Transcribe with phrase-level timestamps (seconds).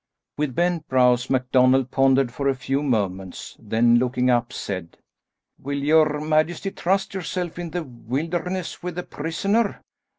[0.35, 4.97] With bent brows MacDonald pondered for a few moments, then looking up, said,
[5.59, 9.79] "Will your majesty trust yourself in the wilderness with a prisoner?"